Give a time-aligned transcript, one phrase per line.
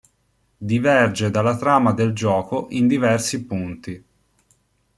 [0.57, 4.03] Diverge dalla trama del gioco in diversi punti.